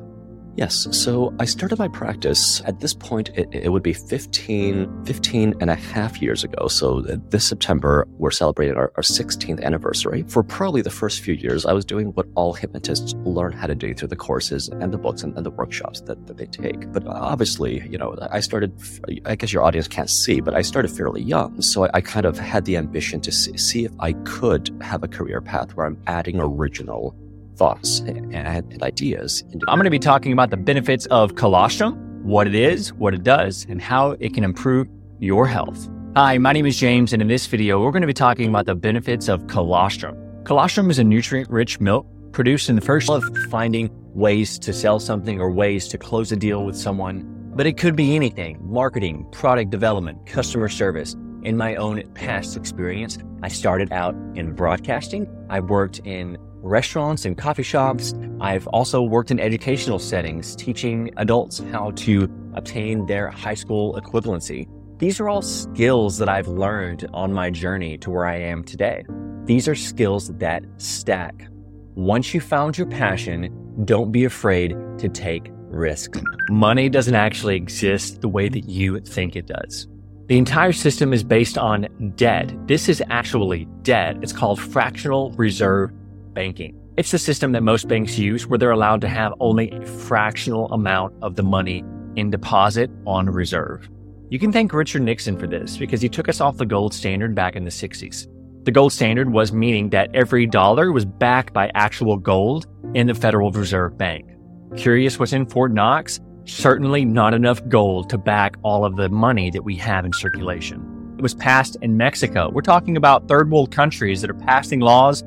Yes. 0.55 0.87
So 0.91 1.33
I 1.39 1.45
started 1.45 1.79
my 1.79 1.87
practice 1.87 2.61
at 2.65 2.79
this 2.79 2.93
point, 2.93 3.29
it, 3.29 3.49
it, 3.51 3.69
would 3.71 3.81
be 3.81 3.93
15, 3.93 5.05
15 5.05 5.55
and 5.59 5.69
a 5.69 5.75
half 5.75 6.21
years 6.21 6.43
ago. 6.43 6.67
So 6.67 6.99
uh, 6.99 7.15
this 7.29 7.43
September, 7.43 8.07
we're 8.19 8.29
celebrating 8.29 8.75
our, 8.75 8.91
our 8.95 9.01
16th 9.01 9.63
anniversary. 9.63 10.23
For 10.27 10.43
probably 10.43 10.83
the 10.83 10.91
first 10.91 11.21
few 11.21 11.33
years, 11.33 11.65
I 11.65 11.73
was 11.73 11.83
doing 11.83 12.09
what 12.09 12.27
all 12.35 12.53
hypnotists 12.53 13.15
learn 13.23 13.51
how 13.51 13.65
to 13.65 13.73
do 13.73 13.95
through 13.95 14.09
the 14.09 14.15
courses 14.15 14.69
and 14.69 14.93
the 14.93 14.97
books 14.99 15.23
and, 15.23 15.35
and 15.35 15.43
the 15.43 15.49
workshops 15.49 16.01
that, 16.01 16.27
that 16.27 16.37
they 16.37 16.45
take. 16.45 16.91
But 16.91 17.07
obviously, 17.07 17.87
you 17.87 17.97
know, 17.97 18.15
I 18.29 18.39
started, 18.39 18.79
I 19.25 19.35
guess 19.35 19.51
your 19.51 19.63
audience 19.63 19.87
can't 19.87 20.09
see, 20.09 20.39
but 20.39 20.53
I 20.53 20.61
started 20.61 20.91
fairly 20.91 21.23
young. 21.23 21.61
So 21.63 21.85
I, 21.85 21.89
I 21.95 22.01
kind 22.01 22.27
of 22.27 22.37
had 22.37 22.65
the 22.65 22.77
ambition 22.77 23.21
to 23.21 23.31
see, 23.31 23.57
see 23.57 23.85
if 23.85 23.91
I 23.99 24.13
could 24.23 24.69
have 24.81 25.03
a 25.03 25.07
career 25.07 25.41
path 25.41 25.75
where 25.75 25.87
I'm 25.87 25.97
adding 26.05 26.39
original 26.39 27.15
thoughts 27.55 27.99
and, 27.99 28.33
and 28.33 28.81
ideas. 28.83 29.43
I'm 29.67 29.77
going 29.77 29.85
to 29.85 29.89
be 29.89 29.99
talking 29.99 30.33
about 30.33 30.49
the 30.49 30.57
benefits 30.57 31.05
of 31.07 31.35
colostrum, 31.35 31.95
what 32.23 32.47
it 32.47 32.55
is, 32.55 32.93
what 32.93 33.13
it 33.13 33.23
does, 33.23 33.65
and 33.69 33.81
how 33.81 34.11
it 34.19 34.33
can 34.33 34.43
improve 34.43 34.87
your 35.19 35.47
health. 35.47 35.89
Hi, 36.15 36.37
my 36.37 36.53
name 36.53 36.65
is 36.65 36.77
James, 36.77 37.13
and 37.13 37.21
in 37.21 37.27
this 37.27 37.47
video, 37.47 37.81
we're 37.81 37.91
going 37.91 38.01
to 38.01 38.07
be 38.07 38.13
talking 38.13 38.47
about 38.47 38.65
the 38.65 38.75
benefits 38.75 39.29
of 39.29 39.47
colostrum. 39.47 40.15
Colostrum 40.43 40.89
is 40.89 40.99
a 40.99 41.03
nutrient 41.03 41.49
rich 41.49 41.79
milk 41.79 42.05
produced 42.31 42.69
in 42.69 42.75
the 42.75 42.81
first 42.81 43.09
of 43.09 43.23
finding 43.49 43.89
ways 44.13 44.59
to 44.59 44.73
sell 44.73 44.99
something 44.99 45.39
or 45.39 45.49
ways 45.51 45.87
to 45.87 45.97
close 45.97 46.31
a 46.31 46.35
deal 46.35 46.65
with 46.65 46.75
someone. 46.75 47.23
But 47.55 47.67
it 47.67 47.77
could 47.77 47.95
be 47.95 48.15
anything 48.15 48.59
marketing, 48.61 49.27
product 49.31 49.69
development, 49.69 50.25
customer 50.25 50.69
service. 50.69 51.15
In 51.43 51.57
my 51.57 51.75
own 51.75 52.01
past 52.13 52.55
experience, 52.55 53.17
I 53.41 53.47
started 53.47 53.91
out 53.91 54.15
in 54.35 54.53
broadcasting. 54.55 55.27
I 55.49 55.59
worked 55.59 55.99
in 55.99 56.37
restaurants 56.63 57.25
and 57.25 57.37
coffee 57.37 57.63
shops. 57.63 58.13
I've 58.39 58.65
also 58.67 59.01
worked 59.01 59.31
in 59.31 59.39
educational 59.39 59.99
settings, 59.99 60.55
teaching 60.55 61.11
adults 61.17 61.59
how 61.71 61.91
to 61.91 62.29
obtain 62.55 63.05
their 63.05 63.29
high 63.29 63.53
school 63.53 63.99
equivalency. 64.01 64.67
These 64.97 65.19
are 65.19 65.27
all 65.27 65.41
skills 65.41 66.17
that 66.17 66.29
I've 66.29 66.47
learned 66.47 67.09
on 67.13 67.33
my 67.33 67.49
journey 67.49 67.97
to 67.99 68.09
where 68.09 68.25
I 68.25 68.37
am 68.37 68.63
today. 68.63 69.03
These 69.45 69.67
are 69.67 69.75
skills 69.75 70.29
that 70.37 70.63
stack. 70.77 71.47
Once 71.95 72.33
you 72.33 72.39
found 72.39 72.77
your 72.77 72.87
passion, 72.87 73.49
don't 73.85 74.11
be 74.11 74.23
afraid 74.23 74.75
to 74.99 75.09
take 75.09 75.49
risks. 75.67 76.19
Money 76.49 76.87
doesn't 76.87 77.15
actually 77.15 77.55
exist 77.55 78.21
the 78.21 78.29
way 78.29 78.47
that 78.47 78.69
you 78.69 78.99
think 79.01 79.35
it 79.35 79.47
does. 79.47 79.87
The 80.27 80.37
entire 80.37 80.71
system 80.71 81.11
is 81.11 81.23
based 81.23 81.57
on 81.57 82.13
debt. 82.15 82.53
This 82.67 82.87
is 82.87 83.03
actually 83.09 83.65
debt. 83.81 84.17
It's 84.21 84.31
called 84.31 84.61
fractional 84.61 85.31
reserve 85.31 85.91
banking. 86.33 86.79
It's 86.97 87.11
the 87.11 87.17
system 87.17 87.53
that 87.53 87.63
most 87.63 87.87
banks 87.87 88.17
use 88.17 88.45
where 88.45 88.59
they're 88.59 88.71
allowed 88.71 89.01
to 89.01 89.07
have 89.07 89.33
only 89.39 89.71
a 89.71 89.85
fractional 89.85 90.71
amount 90.71 91.13
of 91.21 91.35
the 91.35 91.43
money 91.43 91.83
in 92.15 92.29
deposit 92.29 92.91
on 93.07 93.29
reserve. 93.29 93.89
You 94.29 94.39
can 94.39 94.51
thank 94.51 94.73
Richard 94.73 95.01
Nixon 95.01 95.37
for 95.37 95.47
this 95.47 95.77
because 95.77 96.01
he 96.01 96.09
took 96.09 96.29
us 96.29 96.41
off 96.41 96.57
the 96.57 96.65
gold 96.65 96.93
standard 96.93 97.35
back 97.35 97.55
in 97.55 97.63
the 97.63 97.69
60s. 97.69 98.27
The 98.65 98.71
gold 98.71 98.93
standard 98.93 99.31
was 99.31 99.51
meaning 99.51 99.89
that 99.89 100.09
every 100.13 100.47
dollar 100.47 100.91
was 100.91 101.05
backed 101.05 101.53
by 101.53 101.69
actual 101.75 102.17
gold 102.17 102.65
in 102.93 103.07
the 103.07 103.13
Federal 103.13 103.51
Reserve 103.51 103.97
Bank. 103.97 104.29
Curious 104.77 105.19
what's 105.19 105.33
in 105.33 105.45
Fort 105.45 105.73
Knox? 105.73 106.19
Certainly 106.45 107.05
not 107.05 107.33
enough 107.33 107.61
gold 107.67 108.09
to 108.09 108.17
back 108.17 108.55
all 108.63 108.85
of 108.85 108.95
the 108.95 109.09
money 109.09 109.51
that 109.51 109.63
we 109.63 109.75
have 109.75 110.05
in 110.05 110.13
circulation. 110.13 111.15
It 111.17 111.21
was 111.21 111.35
passed 111.35 111.77
in 111.81 111.97
Mexico. 111.97 112.49
We're 112.51 112.61
talking 112.61 112.97
about 112.97 113.27
third 113.27 113.51
world 113.51 113.71
countries 113.71 114.21
that 114.21 114.29
are 114.29 114.35
passing 114.35 114.79
laws 114.79 115.23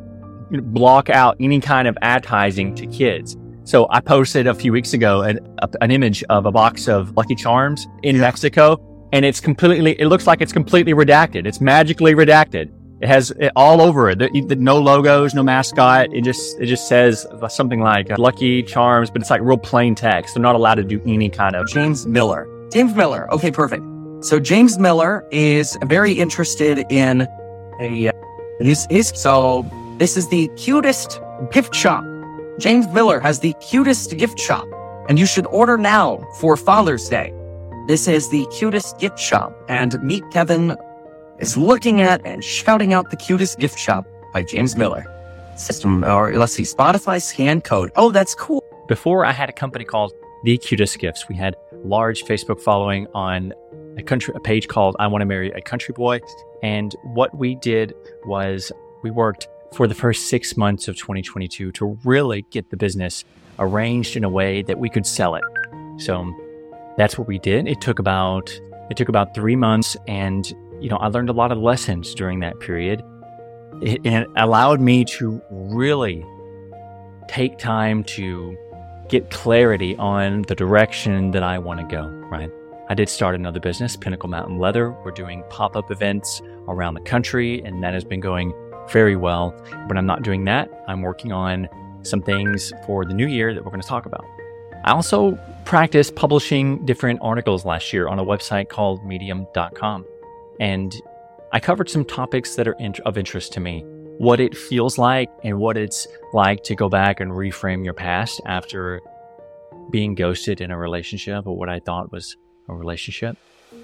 block 0.50 1.10
out 1.10 1.36
any 1.40 1.60
kind 1.60 1.88
of 1.88 1.96
advertising 2.02 2.74
to 2.76 2.86
kids. 2.86 3.36
So 3.64 3.86
I 3.90 4.00
posted 4.00 4.46
a 4.46 4.54
few 4.54 4.72
weeks 4.72 4.92
ago 4.92 5.22
an, 5.22 5.40
a, 5.58 5.68
an 5.80 5.90
image 5.90 6.22
of 6.30 6.46
a 6.46 6.52
box 6.52 6.88
of 6.88 7.16
Lucky 7.16 7.34
Charms 7.34 7.86
in 8.02 8.18
Mexico, 8.18 8.78
and 9.12 9.24
it's 9.24 9.40
completely, 9.40 10.00
it 10.00 10.06
looks 10.06 10.26
like 10.26 10.40
it's 10.40 10.52
completely 10.52 10.92
redacted. 10.92 11.46
It's 11.46 11.60
magically 11.60 12.14
redacted. 12.14 12.70
It 13.00 13.08
has 13.08 13.30
it 13.32 13.52
all 13.56 13.82
over 13.82 14.08
it. 14.08 14.18
The, 14.18 14.40
the, 14.40 14.56
no 14.56 14.78
logos, 14.78 15.34
no 15.34 15.42
mascot. 15.42 16.14
It 16.14 16.24
just 16.24 16.58
it 16.58 16.64
just 16.64 16.88
says 16.88 17.26
something 17.50 17.80
like 17.80 18.10
uh, 18.10 18.16
Lucky 18.18 18.62
Charms, 18.62 19.10
but 19.10 19.20
it's 19.20 19.28
like 19.28 19.42
real 19.42 19.58
plain 19.58 19.94
text. 19.94 20.34
They're 20.34 20.42
not 20.42 20.54
allowed 20.54 20.76
to 20.76 20.84
do 20.84 21.02
any 21.04 21.28
kind 21.28 21.56
of 21.56 21.68
James 21.68 22.06
Miller. 22.06 22.48
James 22.72 22.94
Miller. 22.94 23.30
Okay, 23.34 23.50
perfect. 23.50 23.82
So 24.24 24.40
James 24.40 24.78
Miller 24.78 25.26
is 25.30 25.76
very 25.84 26.12
interested 26.14 26.86
in 26.88 27.28
a. 27.80 28.10
He's, 28.60 28.86
he's 28.86 29.14
so 29.18 29.62
this 29.98 30.16
is 30.16 30.28
the 30.28 30.48
cutest 30.56 31.20
gift 31.50 31.74
shop. 31.74 32.04
James 32.58 32.86
Miller 32.88 33.18
has 33.20 33.40
the 33.40 33.54
cutest 33.54 34.16
gift 34.16 34.38
shop, 34.38 34.66
and 35.08 35.18
you 35.18 35.26
should 35.26 35.46
order 35.46 35.78
now 35.78 36.18
for 36.38 36.56
Father's 36.56 37.08
Day. 37.08 37.32
This 37.86 38.06
is 38.06 38.28
the 38.28 38.46
cutest 38.46 38.98
gift 38.98 39.18
shop, 39.18 39.56
and 39.68 40.02
Meet 40.02 40.24
Kevin 40.32 40.76
is 41.38 41.56
looking 41.56 42.00
at 42.02 42.24
and 42.26 42.42
shouting 42.44 42.92
out 42.92 43.10
the 43.10 43.16
cutest 43.16 43.58
gift 43.58 43.78
shop 43.78 44.06
by 44.32 44.42
James 44.42 44.76
Miller. 44.76 45.04
System, 45.56 46.04
or 46.04 46.36
let's 46.36 46.52
see, 46.52 46.64
Spotify 46.64 47.22
scan 47.22 47.62
code. 47.62 47.90
Oh, 47.96 48.10
that's 48.10 48.34
cool. 48.34 48.62
Before 48.88 49.24
I 49.24 49.32
had 49.32 49.48
a 49.48 49.52
company 49.52 49.84
called 49.84 50.12
The 50.44 50.58
Cutest 50.58 50.98
Gifts. 50.98 51.28
We 51.28 51.36
had 51.36 51.56
large 51.84 52.24
Facebook 52.24 52.60
following 52.60 53.06
on 53.14 53.54
a 53.96 54.02
country 54.02 54.34
a 54.36 54.40
page 54.40 54.68
called 54.68 54.94
I 54.98 55.06
Want 55.06 55.22
to 55.22 55.26
Marry 55.26 55.50
a 55.52 55.62
Country 55.62 55.94
Boy. 55.94 56.20
And 56.62 56.94
what 57.02 57.36
we 57.36 57.54
did 57.54 57.94
was 58.26 58.70
we 59.02 59.10
worked 59.10 59.48
for 59.72 59.86
the 59.86 59.94
first 59.94 60.28
six 60.28 60.56
months 60.56 60.88
of 60.88 60.96
2022 60.96 61.72
to 61.72 61.98
really 62.04 62.42
get 62.50 62.70
the 62.70 62.76
business 62.76 63.24
arranged 63.58 64.16
in 64.16 64.24
a 64.24 64.28
way 64.28 64.62
that 64.62 64.78
we 64.78 64.88
could 64.88 65.06
sell 65.06 65.34
it. 65.34 65.44
So 65.98 66.32
that's 66.96 67.18
what 67.18 67.28
we 67.28 67.38
did. 67.38 67.66
It 67.66 67.80
took 67.80 67.98
about 67.98 68.58
it 68.90 68.96
took 68.96 69.08
about 69.08 69.34
three 69.34 69.56
months, 69.56 69.96
and 70.06 70.46
you 70.80 70.88
know 70.88 70.96
I 70.96 71.08
learned 71.08 71.28
a 71.28 71.32
lot 71.32 71.52
of 71.52 71.58
lessons 71.58 72.14
during 72.14 72.40
that 72.40 72.58
period. 72.60 73.02
It, 73.82 74.04
it 74.06 74.28
allowed 74.36 74.80
me 74.80 75.04
to 75.04 75.42
really 75.50 76.24
take 77.28 77.58
time 77.58 78.04
to 78.04 78.56
get 79.08 79.30
clarity 79.30 79.96
on 79.96 80.42
the 80.42 80.54
direction 80.54 81.32
that 81.32 81.42
I 81.42 81.58
want 81.58 81.80
to 81.80 81.86
go. 81.86 82.06
Right. 82.30 82.50
I 82.88 82.94
did 82.94 83.08
start 83.08 83.34
another 83.34 83.58
business, 83.58 83.96
Pinnacle 83.96 84.28
Mountain 84.28 84.58
Leather. 84.58 84.92
We're 85.04 85.10
doing 85.10 85.42
pop 85.50 85.74
up 85.74 85.90
events 85.90 86.40
around 86.68 86.94
the 86.94 87.00
country, 87.00 87.60
and 87.64 87.82
that 87.82 87.94
has 87.94 88.04
been 88.04 88.20
going 88.20 88.52
very 88.92 89.16
well. 89.16 89.54
But 89.88 89.96
I'm 89.96 90.06
not 90.06 90.22
doing 90.22 90.44
that. 90.44 90.70
I'm 90.88 91.02
working 91.02 91.32
on 91.32 91.68
some 92.02 92.22
things 92.22 92.72
for 92.86 93.04
the 93.04 93.14
new 93.14 93.26
year 93.26 93.52
that 93.54 93.64
we're 93.64 93.70
going 93.70 93.82
to 93.82 93.88
talk 93.88 94.06
about. 94.06 94.24
I 94.84 94.92
also 94.92 95.36
practiced 95.64 96.14
publishing 96.14 96.86
different 96.86 97.18
articles 97.20 97.64
last 97.64 97.92
year 97.92 98.06
on 98.06 98.18
a 98.20 98.24
website 98.24 98.68
called 98.68 99.04
medium.com. 99.04 100.06
And 100.60 100.94
I 101.52 101.60
covered 101.60 101.90
some 101.90 102.04
topics 102.04 102.54
that 102.54 102.68
are 102.68 102.76
of 103.04 103.18
interest 103.18 103.52
to 103.54 103.60
me. 103.60 103.82
What 104.18 104.40
it 104.40 104.56
feels 104.56 104.96
like 104.96 105.28
and 105.42 105.58
what 105.58 105.76
it's 105.76 106.06
like 106.32 106.62
to 106.64 106.74
go 106.74 106.88
back 106.88 107.20
and 107.20 107.32
reframe 107.32 107.84
your 107.84 107.94
past 107.94 108.40
after 108.46 109.00
being 109.90 110.14
ghosted 110.14 110.60
in 110.60 110.70
a 110.70 110.78
relationship 110.78 111.46
or 111.46 111.56
what 111.56 111.68
I 111.68 111.80
thought 111.80 112.12
was 112.12 112.36
a 112.68 112.74
relationship. 112.74 113.36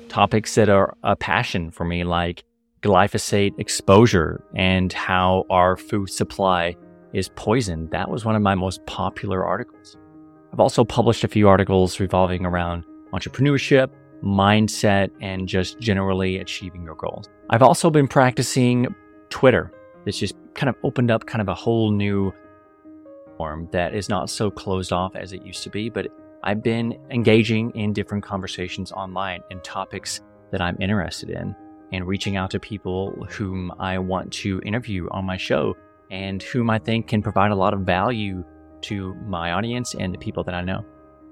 Topics 0.08 0.54
that 0.54 0.68
are 0.68 0.96
a 1.02 1.16
passion 1.16 1.70
for 1.70 1.84
me, 1.84 2.04
like 2.04 2.44
glyphosate 2.82 3.58
exposure 3.58 4.42
and 4.54 4.92
how 4.92 5.44
our 5.50 5.76
food 5.76 6.10
supply 6.10 6.76
is 7.12 7.28
poisoned. 7.36 7.90
That 7.90 8.10
was 8.10 8.24
one 8.24 8.36
of 8.36 8.42
my 8.42 8.54
most 8.54 8.84
popular 8.86 9.44
articles. 9.44 9.96
I've 10.52 10.60
also 10.60 10.84
published 10.84 11.24
a 11.24 11.28
few 11.28 11.48
articles 11.48 12.00
revolving 12.00 12.44
around 12.44 12.84
entrepreneurship, 13.12 13.90
mindset, 14.22 15.10
and 15.20 15.48
just 15.48 15.78
generally 15.78 16.38
achieving 16.38 16.84
your 16.84 16.94
goals. 16.94 17.26
I've 17.50 17.62
also 17.62 17.90
been 17.90 18.08
practicing 18.08 18.94
Twitter. 19.30 19.72
It's 20.04 20.18
just 20.18 20.34
kind 20.54 20.68
of 20.68 20.76
opened 20.82 21.10
up 21.10 21.26
kind 21.26 21.40
of 21.40 21.48
a 21.48 21.54
whole 21.54 21.90
new 21.90 22.32
form 23.36 23.68
that 23.72 23.94
is 23.94 24.08
not 24.08 24.28
so 24.28 24.50
closed 24.50 24.92
off 24.92 25.14
as 25.16 25.32
it 25.32 25.44
used 25.44 25.62
to 25.62 25.70
be, 25.70 25.88
but 25.88 26.08
I've 26.44 26.62
been 26.62 26.98
engaging 27.10 27.70
in 27.70 27.92
different 27.92 28.24
conversations 28.24 28.90
online 28.92 29.42
and 29.50 29.62
topics 29.62 30.20
that 30.50 30.60
I'm 30.60 30.76
interested 30.80 31.30
in 31.30 31.54
and 31.92 32.06
reaching 32.06 32.36
out 32.36 32.50
to 32.50 32.60
people 32.60 33.26
whom 33.30 33.72
I 33.78 33.98
want 33.98 34.32
to 34.34 34.60
interview 34.64 35.08
on 35.10 35.24
my 35.24 35.36
show 35.36 35.76
and 36.10 36.42
whom 36.42 36.70
I 36.70 36.78
think 36.78 37.08
can 37.08 37.22
provide 37.22 37.50
a 37.50 37.56
lot 37.56 37.74
of 37.74 37.80
value 37.80 38.44
to 38.82 39.14
my 39.26 39.52
audience 39.52 39.94
and 39.94 40.12
the 40.12 40.18
people 40.18 40.44
that 40.44 40.54
I 40.54 40.62
know. 40.62 40.84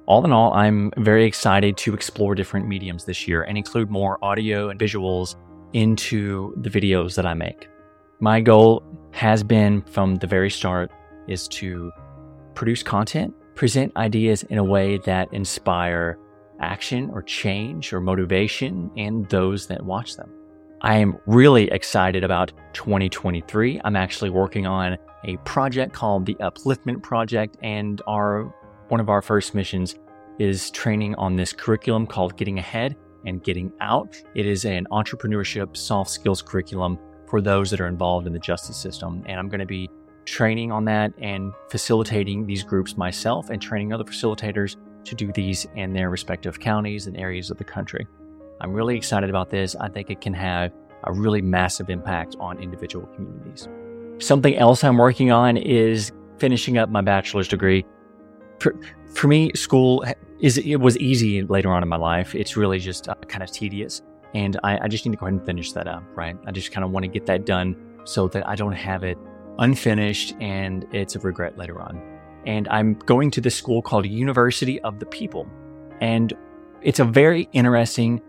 All 0.07 0.25
in 0.25 0.33
all, 0.33 0.53
I'm 0.55 0.91
very 0.97 1.25
excited 1.25 1.77
to 1.79 1.95
explore 1.95 2.35
different 2.35 2.67
mediums 2.67 3.05
this 3.05 3.29
year 3.29 3.43
and 3.43 3.57
include 3.57 3.91
more 3.91 4.19
audio 4.23 4.69
and 4.71 4.81
visuals 4.81 5.37
into 5.73 6.55
the 6.57 6.71
videos 6.71 7.15
that 7.15 7.27
I 7.27 7.35
make. 7.35 7.69
My 8.21 8.41
goal 8.41 8.83
has 9.13 9.43
been 9.43 9.83
from 9.83 10.17
the 10.17 10.27
very 10.27 10.51
start 10.51 10.91
is 11.29 11.47
to 11.49 11.93
produce 12.55 12.83
content, 12.83 13.35
present 13.55 13.97
ideas 13.97 14.43
in 14.45 14.59
a 14.59 14.65
way 14.65 14.99
that 14.99 15.33
inspire 15.33 16.19
action 16.61 17.11
or 17.11 17.23
change 17.23 17.93
or 17.93 18.01
motivation 18.01 18.91
in 18.97 19.23
those 19.31 19.67
that 19.69 19.83
watch 19.85 20.17
them. 20.17 20.31
I 20.83 20.97
am 20.97 21.19
really 21.27 21.71
excited 21.71 22.25
about 22.25 22.53
2023. 22.73 23.83
I'm 23.85 23.97
actually 23.97 24.31
working 24.31 24.67
on 24.67 24.97
a 25.25 25.37
project 25.39 25.93
called 25.93 26.25
the 26.25 26.35
Upliftment 26.37 27.03
Project, 27.03 27.59
and 27.63 28.01
our 28.07 28.45
one 28.89 28.99
of 28.99 29.11
our 29.11 29.21
first 29.21 29.55
missions 29.55 29.97
is 30.39 30.71
training 30.71 31.15
on 31.17 31.37
this 31.37 31.53
curriculum 31.53 32.07
called 32.07 32.35
Getting 32.39 32.59
Ahead 32.59 32.97
and 33.27 33.45
Getting 33.45 33.71
Out. 33.83 34.17
It 34.35 34.47
is 34.47 34.65
an 34.65 34.87
entrepreneurship 34.91 35.77
soft 35.77 36.11
skills 36.11 36.41
curriculum 36.41 36.99
for 37.29 37.43
those 37.43 37.71
that 37.71 37.81
are 37.83 37.87
involved 37.87 38.27
in 38.27 38.33
the 38.33 38.39
justice 38.39 38.79
system, 38.79 39.23
and 39.27 39.39
I'm 39.39 39.51
going 39.51 39.61
to 39.61 39.67
be 39.67 39.91
training 40.25 40.73
on 40.73 40.87
that 40.87 41.13
and 41.19 41.53
facilitating 41.71 42.47
these 42.47 42.65
groups 42.65 42.97
myself 42.97 43.51
and 43.51 43.61
training 43.61 43.93
other 43.93 44.05
facilitators 44.05 44.77
to 45.05 45.15
do 45.15 45.31
these 45.33 45.67
in 45.77 45.93
their 45.93 46.09
respective 46.09 46.59
counties 46.59 47.07
and 47.07 47.19
areas 47.19 47.51
of 47.51 47.59
the 47.59 47.65
country. 47.65 48.07
I'm 48.61 48.73
really 48.73 48.97
excited 48.97 49.31
about 49.31 49.51
this. 49.51 49.75
I 49.77 49.89
think 49.89 50.11
it 50.11 50.21
can 50.21 50.35
have 50.35 50.73
a 51.05 51.13
really 51.13 51.41
massive 51.41 51.89
impact 51.89 52.37
on 52.41 52.59
individual 52.59 53.07
communities. 53.15 53.69
Something 54.19 54.55
else 54.57 54.85
I'm 54.85 54.99
working 54.99 55.33
on 55.33 55.57
is 55.57 56.13
finishing 56.39 56.77
up 56.77 56.91
my 56.91 57.01
bachelor's 57.01 57.49
degree. 57.49 57.87
For, 58.59 58.75
for 59.15 59.29
me, 59.29 59.53
school 59.55 60.05
is 60.41 60.59
it 60.59 60.77
was 60.77 60.99
easy 60.99 61.43
later 61.43 61.71
on 61.71 61.83
in 61.83 61.89
my 61.89 61.97
life. 61.97 62.35
It's 62.35 62.57
really 62.57 62.79
just 62.79 63.09
uh, 63.09 63.15
kind 63.29 63.43
of 63.43 63.51
tedious, 63.51 64.03
and 64.35 64.59
I, 64.63 64.85
I 64.85 64.89
just 64.89 65.07
need 65.07 65.13
to 65.13 65.19
go 65.19 65.27
ahead 65.27 65.39
and 65.39 65.47
finish 65.47 65.73
that 65.73 65.87
up. 65.87 66.03
Right? 66.15 66.37
I 66.47 66.51
just 66.51 66.71
kind 66.73 66.85
of 66.85 66.91
want 66.91 67.05
to 67.05 67.09
get 67.09 67.27
that 67.27 67.47
done 67.47 67.77
so 68.05 68.29
that 68.29 68.47
I 68.47 68.55
don't 68.57 68.73
have 68.73 69.05
it 69.05 69.17
unfinished 69.59 70.35
and 70.41 70.87
it's 70.93 71.17
a 71.17 71.19
regret 71.19 71.59
later 71.59 71.81
on. 71.83 72.01
And 72.47 72.67
I'm 72.69 72.95
going 72.95 73.31
to 73.33 73.41
this 73.43 73.55
school 73.55 73.83
called 73.83 74.07
University 74.07 74.81
of 74.81 74.99
the 74.99 75.07
People, 75.07 75.47
and 76.01 76.33
it's 76.83 77.01
a 77.01 77.05
very 77.05 77.49
interesting 77.53 78.21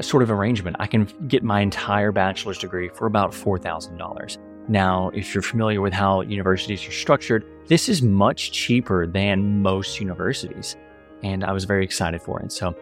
sort 0.00 0.22
of 0.22 0.30
arrangement. 0.30 0.76
I 0.80 0.86
can 0.86 1.04
get 1.28 1.42
my 1.42 1.60
entire 1.60 2.12
bachelor's 2.12 2.58
degree 2.58 2.88
for 2.88 3.06
about 3.06 3.32
$4,000. 3.32 4.38
Now, 4.68 5.10
if 5.10 5.34
you're 5.34 5.42
familiar 5.42 5.80
with 5.80 5.92
how 5.92 6.22
universities 6.22 6.86
are 6.88 6.92
structured, 6.92 7.44
this 7.66 7.88
is 7.88 8.02
much 8.02 8.52
cheaper 8.52 9.06
than 9.06 9.62
most 9.62 10.00
universities. 10.00 10.76
And 11.22 11.44
I 11.44 11.52
was 11.52 11.64
very 11.64 11.84
excited 11.84 12.22
for 12.22 12.40
it. 12.40 12.50
So 12.50 12.74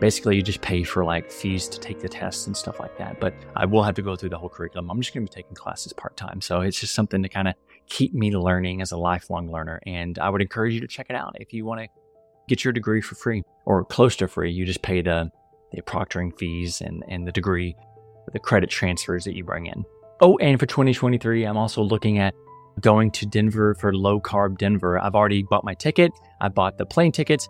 basically, 0.00 0.36
you 0.36 0.42
just 0.42 0.60
pay 0.62 0.82
for 0.82 1.04
like 1.04 1.30
fees 1.30 1.68
to 1.68 1.80
take 1.80 2.00
the 2.00 2.08
tests 2.08 2.46
and 2.46 2.56
stuff 2.56 2.80
like 2.80 2.96
that. 2.98 3.20
But 3.20 3.34
I 3.56 3.66
will 3.66 3.82
have 3.82 3.94
to 3.96 4.02
go 4.02 4.16
through 4.16 4.30
the 4.30 4.38
whole 4.38 4.48
curriculum. 4.48 4.90
I'm 4.90 5.00
just 5.00 5.14
going 5.14 5.26
to 5.26 5.30
be 5.30 5.34
taking 5.34 5.54
classes 5.54 5.92
part 5.92 6.16
time. 6.16 6.40
So 6.40 6.60
it's 6.62 6.80
just 6.80 6.94
something 6.94 7.22
to 7.22 7.28
kind 7.28 7.48
of 7.48 7.54
keep 7.88 8.14
me 8.14 8.34
learning 8.34 8.80
as 8.80 8.92
a 8.92 8.96
lifelong 8.96 9.50
learner. 9.50 9.80
And 9.86 10.18
I 10.18 10.30
would 10.30 10.42
encourage 10.42 10.74
you 10.74 10.80
to 10.80 10.88
check 10.88 11.06
it 11.10 11.16
out 11.16 11.36
if 11.40 11.52
you 11.52 11.64
want 11.64 11.80
to 11.82 11.88
get 12.48 12.64
your 12.64 12.72
degree 12.72 13.02
for 13.02 13.14
free 13.14 13.42
or 13.66 13.84
close 13.84 14.16
to 14.16 14.28
free. 14.28 14.50
You 14.50 14.64
just 14.64 14.82
pay 14.82 15.02
the 15.02 15.30
the 15.72 15.82
proctoring 15.82 16.36
fees 16.38 16.80
and, 16.80 17.04
and 17.08 17.26
the 17.26 17.32
degree, 17.32 17.76
the 18.32 18.38
credit 18.38 18.70
transfers 18.70 19.24
that 19.24 19.34
you 19.34 19.44
bring 19.44 19.66
in. 19.66 19.84
Oh, 20.20 20.36
and 20.38 20.58
for 20.58 20.66
2023, 20.66 21.44
I'm 21.44 21.56
also 21.56 21.82
looking 21.82 22.18
at 22.18 22.34
going 22.80 23.10
to 23.12 23.26
Denver 23.26 23.74
for 23.74 23.94
low 23.94 24.20
carb 24.20 24.58
Denver. 24.58 24.98
I've 24.98 25.14
already 25.14 25.42
bought 25.42 25.64
my 25.64 25.74
ticket, 25.74 26.12
I 26.40 26.48
bought 26.48 26.78
the 26.78 26.86
plane 26.86 27.12
tickets, 27.12 27.48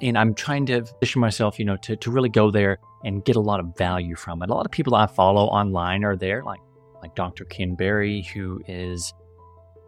and 0.00 0.16
I'm 0.16 0.34
trying 0.34 0.66
to 0.66 0.82
position 0.82 1.20
myself, 1.20 1.58
you 1.58 1.64
know, 1.64 1.76
to, 1.78 1.96
to 1.96 2.10
really 2.10 2.28
go 2.28 2.50
there 2.50 2.78
and 3.04 3.24
get 3.24 3.36
a 3.36 3.40
lot 3.40 3.60
of 3.60 3.76
value 3.76 4.16
from 4.16 4.42
it. 4.42 4.50
A 4.50 4.54
lot 4.54 4.66
of 4.66 4.72
people 4.72 4.94
I 4.94 5.06
follow 5.06 5.46
online 5.46 6.04
are 6.04 6.16
there, 6.16 6.42
like 6.42 6.60
like 7.02 7.14
Dr. 7.14 7.46
Ken 7.46 7.74
Berry, 7.74 8.22
who 8.34 8.60
is 8.68 9.14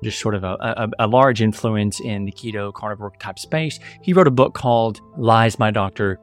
just 0.03 0.19
sort 0.19 0.35
of 0.35 0.45
a, 0.45 0.57
a, 0.61 0.89
a, 1.01 1.07
large 1.07 1.43
influence 1.43 2.01
in 2.01 2.25
the 2.25 2.33
keto 2.33 2.73
carnivore 2.73 3.13
type 3.21 3.39
space. 3.39 3.79
He 4.01 4.13
wrote 4.13 4.27
a 4.27 4.33
book 4.33 4.55
called 4.55 5.01
Lies 5.17 5.59
My 5.59 5.71
Doctor 5.71 6.19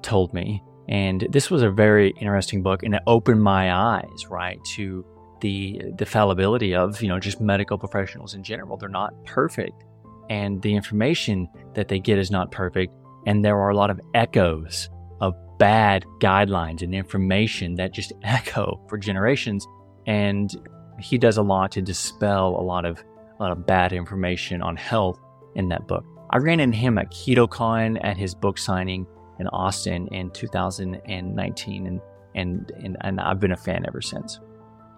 Told 0.00 0.32
Me. 0.32 0.62
And 0.92 1.26
this 1.30 1.50
was 1.50 1.62
a 1.62 1.70
very 1.70 2.10
interesting 2.20 2.62
book, 2.62 2.82
and 2.82 2.94
it 2.94 3.02
opened 3.06 3.42
my 3.42 3.72
eyes, 3.72 4.26
right, 4.28 4.62
to 4.74 5.02
the 5.40 5.80
the 5.96 6.04
fallibility 6.04 6.74
of 6.74 7.00
you 7.00 7.08
know 7.08 7.18
just 7.18 7.40
medical 7.40 7.78
professionals 7.78 8.34
in 8.34 8.44
general. 8.44 8.76
They're 8.76 8.90
not 8.90 9.14
perfect, 9.24 9.84
and 10.28 10.60
the 10.60 10.74
information 10.74 11.48
that 11.72 11.88
they 11.88 11.98
get 11.98 12.18
is 12.18 12.30
not 12.30 12.52
perfect. 12.52 12.92
And 13.26 13.42
there 13.42 13.58
are 13.58 13.70
a 13.70 13.74
lot 13.74 13.88
of 13.88 14.00
echoes 14.12 14.90
of 15.22 15.34
bad 15.58 16.04
guidelines 16.20 16.82
and 16.82 16.94
information 16.94 17.76
that 17.76 17.94
just 17.94 18.12
echo 18.22 18.78
for 18.90 18.98
generations. 18.98 19.66
And 20.06 20.54
he 21.00 21.16
does 21.16 21.38
a 21.38 21.42
lot 21.42 21.72
to 21.72 21.80
dispel 21.80 22.48
a 22.48 22.60
lot 22.60 22.84
of 22.84 23.02
a 23.38 23.42
lot 23.42 23.52
of 23.52 23.64
bad 23.64 23.94
information 23.94 24.60
on 24.60 24.76
health 24.76 25.18
in 25.54 25.70
that 25.70 25.88
book. 25.88 26.04
I 26.28 26.36
ran 26.36 26.60
into 26.60 26.76
him 26.76 26.98
at 26.98 27.10
KetoCon 27.10 27.98
at 28.04 28.18
his 28.18 28.34
book 28.34 28.58
signing 28.58 29.06
in 29.38 29.48
Austin 29.48 30.08
in 30.08 30.30
2019, 30.30 31.86
and 31.86 32.00
and 32.34 32.72
and, 32.82 32.96
and 33.00 33.20
I've 33.20 33.40
been 33.40 33.52
a 33.52 33.56
fan 33.56 33.84
ever 33.86 34.00
since. 34.00 34.40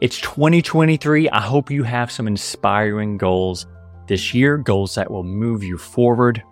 It's 0.01 0.20
2023. 0.20 1.31
I 1.31 1.40
hope 1.40 1.70
you 1.70 1.83
have 1.85 2.11
some 2.11 2.27
inspiring 2.27 3.16
goals 3.16 3.66
this 4.07 4.35
year, 4.35 4.59
goals 4.59 4.94
that 4.97 5.11
will 5.11 5.25
move 5.25 5.62
you 5.62 5.79
forward. 5.79 6.42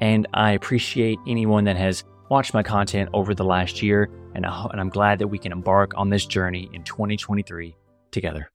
And 0.00 0.26
I 0.32 0.52
appreciate 0.52 1.18
anyone 1.26 1.64
that 1.64 1.76
has 1.76 2.04
watched 2.30 2.54
my 2.54 2.62
content 2.62 3.10
over 3.12 3.34
the 3.34 3.44
last 3.44 3.82
year, 3.82 4.08
and, 4.34 4.46
I, 4.46 4.66
and 4.70 4.80
I'm 4.80 4.88
glad 4.88 5.18
that 5.18 5.28
we 5.28 5.38
can 5.38 5.52
embark 5.52 5.92
on 5.96 6.08
this 6.08 6.24
journey 6.24 6.70
in 6.72 6.84
2023 6.84 7.76
together. 8.10 8.50